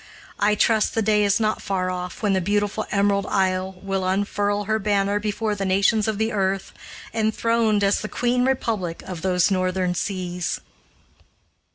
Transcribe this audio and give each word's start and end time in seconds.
I 0.39 0.55
trust 0.55 0.95
the 0.95 1.03
day 1.03 1.23
is 1.23 1.39
not 1.39 1.61
far 1.61 1.91
off 1.91 2.23
when 2.23 2.33
the 2.33 2.41
beautiful 2.41 2.87
Emerald 2.89 3.27
Isle 3.27 3.73
will 3.83 4.03
unfurl 4.03 4.63
her 4.63 4.79
banner 4.79 5.19
before 5.19 5.53
the 5.53 5.63
nations 5.63 6.07
of 6.07 6.17
the 6.17 6.31
earth, 6.31 6.73
enthroned 7.13 7.83
as 7.83 8.01
the 8.01 8.09
Queen 8.09 8.43
Republic 8.43 9.03
of 9.05 9.21
those 9.21 9.51
northern 9.51 9.93
seas! 9.93 10.59